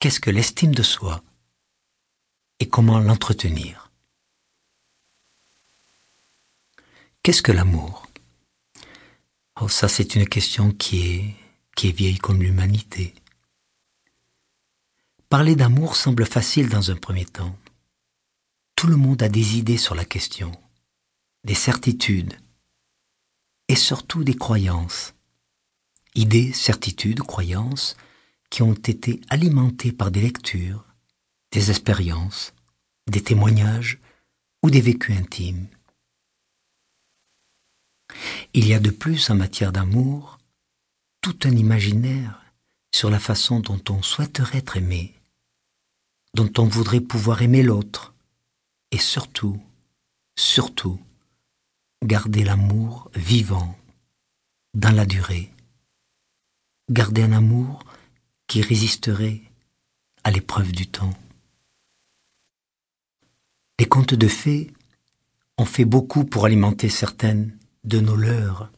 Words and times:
qu'est-ce 0.00 0.18
que 0.18 0.30
l'estime 0.30 0.74
de 0.74 0.82
soi 0.82 1.22
et 2.58 2.68
comment 2.68 2.98
l'entretenir? 2.98 3.92
Qu'est-ce 7.22 7.42
que 7.42 7.52
l'amour? 7.52 8.06
Oh, 9.60 9.68
ça 9.68 9.88
c'est 9.88 10.14
une 10.14 10.26
question 10.26 10.72
qui 10.72 11.36
est, 11.82 11.92
vieille 11.92 12.18
comme 12.18 12.42
l'humanité. 12.42 13.14
Parler 15.30 15.54
d'amour 15.54 15.96
semble 15.96 16.26
facile 16.26 16.68
dans 16.68 16.90
un 16.90 16.96
premier 16.96 17.24
temps. 17.24 17.56
Tout 18.76 18.86
le 18.86 18.96
monde 18.96 19.22
a 19.22 19.30
des 19.30 19.56
idées 19.56 19.78
sur 19.78 19.94
la 19.94 20.04
question, 20.04 20.52
des 21.44 21.54
certitudes 21.54 22.38
et 23.68 23.76
surtout 23.76 24.24
des 24.24 24.36
croyances. 24.36 25.14
Idées, 26.14 26.52
certitudes, 26.52 27.20
croyances 27.20 27.96
qui 28.50 28.62
ont 28.62 28.74
été 28.74 29.20
alimentées 29.30 29.92
par 29.92 30.10
des 30.10 30.20
lectures, 30.20 30.84
des 31.52 31.70
expériences, 31.70 32.52
des 33.06 33.22
témoignages 33.22 33.98
ou 34.62 34.70
des 34.70 34.80
vécus 34.80 35.16
intimes. 35.16 35.68
Il 38.52 38.66
y 38.66 38.74
a 38.74 38.80
de 38.80 38.90
plus 38.90 39.30
en 39.30 39.36
matière 39.36 39.72
d'amour 39.72 40.38
tout 41.20 41.38
un 41.44 41.52
imaginaire 41.52 42.40
sur 42.92 43.10
la 43.10 43.20
façon 43.20 43.60
dont 43.60 43.80
on 43.88 44.02
souhaiterait 44.02 44.58
être 44.58 44.76
aimé, 44.76 45.14
dont 46.34 46.50
on 46.58 46.64
voudrait 46.64 47.00
pouvoir 47.00 47.42
aimer 47.42 47.62
l'autre, 47.62 48.14
et 48.90 48.98
surtout, 48.98 49.62
surtout, 50.36 51.00
garder 52.04 52.42
l'amour 52.42 53.10
vivant 53.14 53.78
dans 54.74 54.90
la 54.90 55.06
durée, 55.06 55.52
garder 56.90 57.22
un 57.22 57.32
amour 57.32 57.84
qui 58.50 58.62
résisterait 58.62 59.42
à 60.24 60.32
l'épreuve 60.32 60.72
du 60.72 60.88
temps. 60.88 61.16
Les 63.78 63.86
contes 63.86 64.14
de 64.14 64.26
fées 64.26 64.72
ont 65.56 65.64
fait 65.64 65.84
beaucoup 65.84 66.24
pour 66.24 66.46
alimenter 66.46 66.88
certaines 66.88 67.56
de 67.84 68.00
nos 68.00 68.16
leurs, 68.16 68.72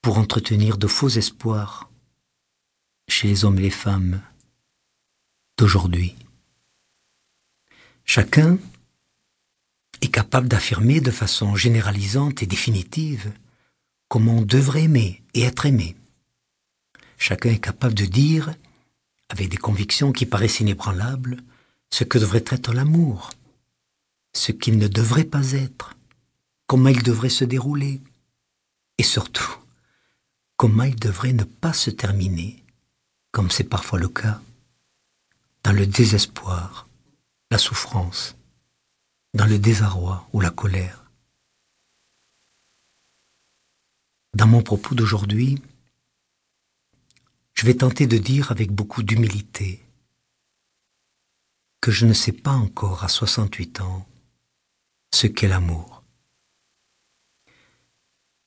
pour 0.00 0.16
entretenir 0.16 0.78
de 0.78 0.86
faux 0.86 1.10
espoirs 1.10 1.90
chez 3.06 3.28
les 3.28 3.44
hommes 3.44 3.58
et 3.58 3.68
les 3.68 3.70
femmes 3.70 4.22
d'aujourd'hui. 5.58 6.16
Chacun 8.06 8.56
est 10.00 10.10
capable 10.10 10.48
d'affirmer 10.48 11.02
de 11.02 11.10
façon 11.10 11.54
généralisante 11.54 12.42
et 12.42 12.46
définitive 12.46 13.30
comment 14.08 14.38
on 14.38 14.42
devrait 14.42 14.84
aimer 14.84 15.22
et 15.34 15.42
être 15.42 15.66
aimé. 15.66 15.96
Chacun 17.24 17.50
est 17.50 17.60
capable 17.60 17.94
de 17.94 18.04
dire, 18.04 18.52
avec 19.28 19.48
des 19.48 19.56
convictions 19.56 20.10
qui 20.10 20.26
paraissent 20.26 20.58
inébranlables, 20.58 21.36
ce 21.88 22.02
que 22.02 22.18
devrait 22.18 22.42
être 22.48 22.72
l'amour, 22.72 23.30
ce 24.34 24.50
qu'il 24.50 24.76
ne 24.76 24.88
devrait 24.88 25.22
pas 25.22 25.52
être, 25.52 25.94
comment 26.66 26.88
il 26.88 27.04
devrait 27.04 27.28
se 27.28 27.44
dérouler, 27.44 28.00
et 28.98 29.04
surtout, 29.04 29.56
comment 30.56 30.82
il 30.82 30.96
devrait 30.96 31.32
ne 31.32 31.44
pas 31.44 31.72
se 31.72 31.90
terminer, 31.90 32.64
comme 33.30 33.52
c'est 33.52 33.70
parfois 33.70 34.00
le 34.00 34.08
cas, 34.08 34.42
dans 35.62 35.72
le 35.72 35.86
désespoir, 35.86 36.88
la 37.52 37.58
souffrance, 37.58 38.34
dans 39.32 39.46
le 39.46 39.60
désarroi 39.60 40.28
ou 40.32 40.40
la 40.40 40.50
colère. 40.50 41.08
Dans 44.34 44.48
mon 44.48 44.64
propos 44.64 44.96
d'aujourd'hui, 44.96 45.62
je 47.62 47.66
vais 47.68 47.76
tenter 47.76 48.08
de 48.08 48.18
dire 48.18 48.50
avec 48.50 48.72
beaucoup 48.72 49.04
d'humilité 49.04 49.86
que 51.80 51.92
je 51.92 52.06
ne 52.06 52.12
sais 52.12 52.32
pas 52.32 52.50
encore 52.50 53.04
à 53.04 53.08
68 53.08 53.82
ans 53.82 54.04
ce 55.14 55.28
qu'est 55.28 55.46
l'amour 55.46 56.02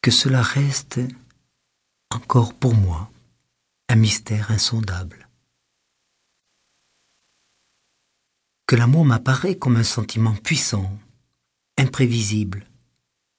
que 0.02 0.12
cela 0.12 0.42
reste 0.42 1.00
encore 2.10 2.54
pour 2.56 2.76
moi 2.76 3.10
un 3.88 3.96
mystère 3.96 4.52
insondable. 4.52 5.30
Que 8.68 8.76
l'amour 8.76 9.06
m'apparaît 9.06 9.58
comme 9.58 9.78
un 9.78 9.86
sentiment 9.86 10.36
puissant, 10.36 10.92
imprévisible, 11.78 12.68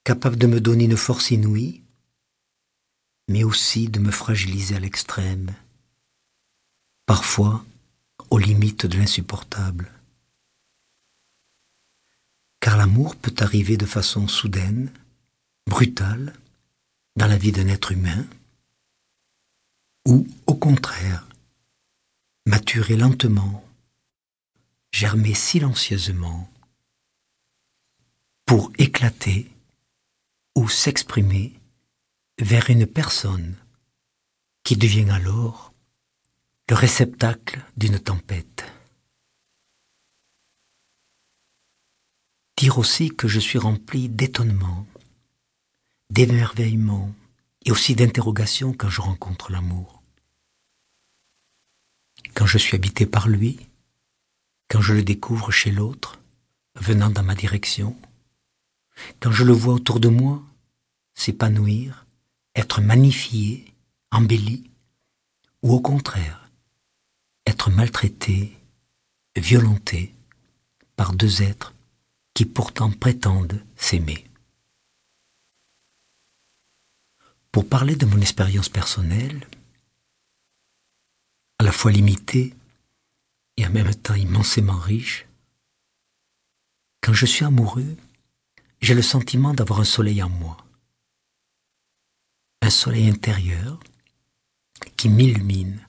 capable 0.04 0.38
de 0.38 0.46
me 0.46 0.58
donner 0.58 0.84
une 0.84 0.96
force 0.96 1.32
inouïe, 1.32 1.82
mais 3.28 3.44
aussi 3.44 3.90
de 3.90 4.00
me 4.00 4.10
fragiliser 4.10 4.74
à 4.76 4.80
l'extrême, 4.80 5.54
parfois 7.06 7.64
aux 8.30 8.38
limites 8.38 8.86
de 8.86 8.98
l'insupportable. 8.98 9.90
Car 12.60 12.76
l'amour 12.76 13.14
peut 13.16 13.34
arriver 13.38 13.76
de 13.76 13.86
façon 13.86 14.26
soudaine, 14.26 14.92
brutale, 15.66 16.34
dans 17.14 17.28
la 17.28 17.38
vie 17.38 17.52
d'un 17.52 17.68
être 17.68 17.92
humain, 17.92 18.26
ou 20.06 20.26
au 20.46 20.54
contraire, 20.54 21.26
maturer 22.44 22.96
lentement, 22.96 23.64
germer 24.92 25.34
silencieusement, 25.34 26.50
pour 28.44 28.72
éclater 28.78 29.50
ou 30.54 30.68
s'exprimer 30.68 31.52
vers 32.38 32.70
une 32.70 32.86
personne 32.86 33.56
qui 34.62 34.76
devient 34.76 35.10
alors 35.10 35.72
le 36.68 36.74
réceptacle 36.74 37.64
d'une 37.76 38.00
tempête. 38.00 38.64
Dire 42.56 42.78
aussi 42.78 43.10
que 43.10 43.28
je 43.28 43.38
suis 43.38 43.58
rempli 43.58 44.08
d'étonnement, 44.08 44.84
d'émerveillement 46.10 47.14
et 47.64 47.70
aussi 47.70 47.94
d'interrogation 47.94 48.72
quand 48.72 48.88
je 48.88 49.00
rencontre 49.00 49.52
l'amour. 49.52 50.02
Quand 52.34 52.46
je 52.46 52.58
suis 52.58 52.74
habité 52.74 53.06
par 53.06 53.28
lui, 53.28 53.68
quand 54.68 54.80
je 54.80 54.94
le 54.94 55.04
découvre 55.04 55.52
chez 55.52 55.70
l'autre, 55.70 56.18
venant 56.74 57.10
dans 57.10 57.22
ma 57.22 57.36
direction, 57.36 57.96
quand 59.20 59.30
je 59.30 59.44
le 59.44 59.52
vois 59.52 59.74
autour 59.74 60.00
de 60.00 60.08
moi 60.08 60.42
s'épanouir, 61.14 62.06
être 62.56 62.80
magnifié, 62.80 63.72
embelli, 64.10 64.68
ou 65.62 65.72
au 65.72 65.80
contraire, 65.80 66.45
être 67.46 67.70
maltraité, 67.70 68.56
violenté 69.36 70.14
par 70.96 71.12
deux 71.12 71.42
êtres 71.42 71.74
qui 72.34 72.44
pourtant 72.44 72.90
prétendent 72.90 73.62
s'aimer. 73.76 74.26
pour 77.56 77.66
parler 77.66 77.96
de 77.96 78.04
mon 78.04 78.20
expérience 78.20 78.68
personnelle, 78.68 79.48
à 81.58 81.64
la 81.64 81.72
fois 81.72 81.90
limitée 81.90 82.52
et 83.56 83.66
en 83.66 83.70
même 83.70 83.94
temps 83.94 84.12
immensément 84.12 84.76
riche. 84.76 85.24
Quand 87.00 87.14
je 87.14 87.24
suis 87.24 87.46
amoureux, 87.46 87.96
j'ai 88.82 88.92
le 88.92 89.00
sentiment 89.00 89.54
d'avoir 89.54 89.80
un 89.80 89.86
soleil 89.86 90.22
en 90.22 90.28
moi, 90.28 90.58
un 92.60 92.68
soleil 92.68 93.08
intérieur 93.08 93.80
qui 94.98 95.08
m'illumine, 95.08 95.80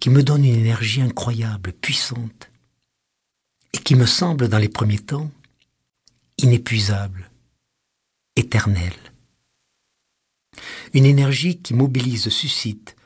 qui 0.00 0.10
me 0.10 0.22
donne 0.22 0.44
une 0.44 0.54
énergie 0.54 1.02
incroyable, 1.02 1.72
puissante, 1.72 2.50
et 3.72 3.78
qui 3.78 3.94
me 3.94 4.06
semble 4.06 4.48
dans 4.48 4.58
les 4.58 4.68
premiers 4.68 4.98
temps 4.98 5.30
inépuisable, 6.38 7.30
éternelle 8.36 8.94
une 10.94 11.06
énergie 11.06 11.58
qui 11.58 11.74
mobilise, 11.74 12.28
suscite 12.28 12.96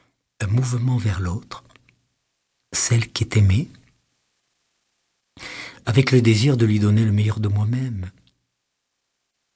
un 0.40 0.46
mouvement 0.46 0.96
vers 0.96 1.20
l'autre, 1.20 1.64
celle 2.72 3.12
qui 3.12 3.24
est 3.24 3.36
aimée, 3.36 3.68
avec 5.84 6.12
le 6.12 6.22
désir 6.22 6.56
de 6.56 6.64
lui 6.64 6.78
donner 6.78 7.04
le 7.04 7.12
meilleur 7.12 7.40
de 7.40 7.48
moi-même, 7.48 8.10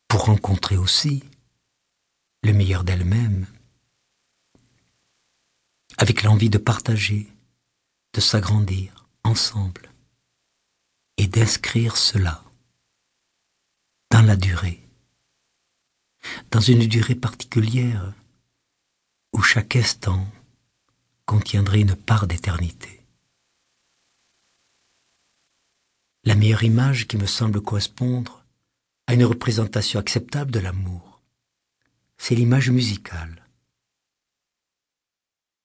pour 0.08 0.24
rencontrer 0.24 0.76
aussi 0.76 1.24
le 2.42 2.52
meilleur 2.52 2.84
d'elle-même, 2.84 3.46
avec 5.98 6.22
l'envie 6.22 6.50
de 6.50 6.58
partager, 6.58 7.32
de 8.12 8.20
s'agrandir 8.20 9.06
ensemble 9.24 9.90
et 11.16 11.26
d'inscrire 11.26 11.96
cela 11.96 12.42
dans 14.10 14.22
la 14.22 14.36
durée 14.36 14.86
dans 16.50 16.60
une 16.60 16.86
durée 16.86 17.14
particulière 17.14 18.12
où 19.32 19.42
chaque 19.42 19.76
instant 19.76 20.26
contiendrait 21.24 21.80
une 21.80 21.96
part 21.96 22.26
d'éternité. 22.26 23.04
La 26.24 26.34
meilleure 26.34 26.64
image 26.64 27.06
qui 27.06 27.16
me 27.16 27.26
semble 27.26 27.60
correspondre 27.60 28.44
à 29.06 29.14
une 29.14 29.24
représentation 29.24 30.00
acceptable 30.00 30.50
de 30.50 30.58
l'amour, 30.58 31.20
c'est 32.18 32.34
l'image 32.34 32.70
musicale. 32.70 33.45